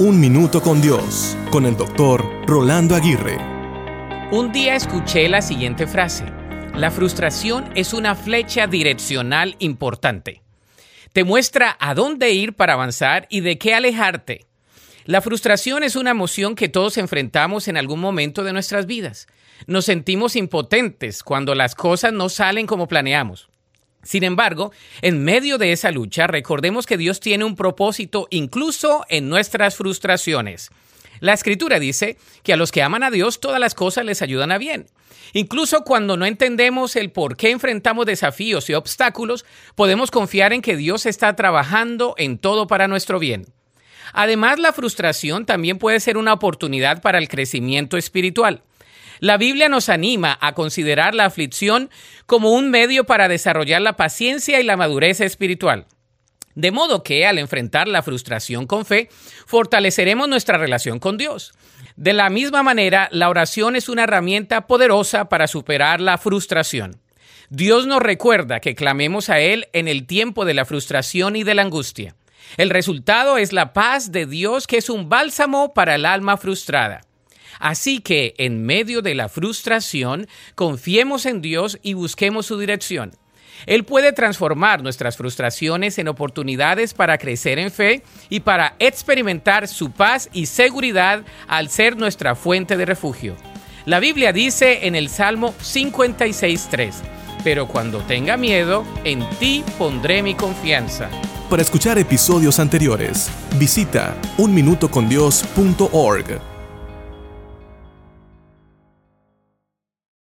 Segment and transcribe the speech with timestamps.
[0.00, 3.36] Un Minuto con Dios, con el doctor Rolando Aguirre.
[4.30, 6.24] Un día escuché la siguiente frase.
[6.76, 10.42] La frustración es una flecha direccional importante.
[11.12, 14.46] Te muestra a dónde ir para avanzar y de qué alejarte.
[15.04, 19.26] La frustración es una emoción que todos enfrentamos en algún momento de nuestras vidas.
[19.66, 23.48] Nos sentimos impotentes cuando las cosas no salen como planeamos.
[24.08, 24.72] Sin embargo,
[25.02, 30.70] en medio de esa lucha, recordemos que Dios tiene un propósito incluso en nuestras frustraciones.
[31.20, 34.50] La escritura dice que a los que aman a Dios todas las cosas les ayudan
[34.50, 34.86] a bien.
[35.34, 39.44] Incluso cuando no entendemos el por qué enfrentamos desafíos y obstáculos,
[39.74, 43.44] podemos confiar en que Dios está trabajando en todo para nuestro bien.
[44.14, 48.62] Además, la frustración también puede ser una oportunidad para el crecimiento espiritual.
[49.20, 51.90] La Biblia nos anima a considerar la aflicción
[52.26, 55.86] como un medio para desarrollar la paciencia y la madurez espiritual.
[56.54, 59.08] De modo que al enfrentar la frustración con fe,
[59.46, 61.52] fortaleceremos nuestra relación con Dios.
[61.94, 67.00] De la misma manera, la oración es una herramienta poderosa para superar la frustración.
[67.50, 71.54] Dios nos recuerda que clamemos a Él en el tiempo de la frustración y de
[71.54, 72.14] la angustia.
[72.56, 77.02] El resultado es la paz de Dios que es un bálsamo para el alma frustrada.
[77.58, 83.12] Así que, en medio de la frustración, confiemos en Dios y busquemos su dirección.
[83.66, 89.90] Él puede transformar nuestras frustraciones en oportunidades para crecer en fe y para experimentar su
[89.90, 93.36] paz y seguridad al ser nuestra fuente de refugio.
[93.84, 96.92] La Biblia dice en el Salmo 56.3,
[97.42, 101.08] pero cuando tenga miedo, en ti pondré mi confianza.
[101.48, 106.57] Para escuchar episodios anteriores, visita unminutocondios.org.